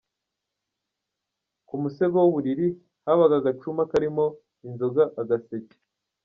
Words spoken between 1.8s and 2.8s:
musego w’uburiri,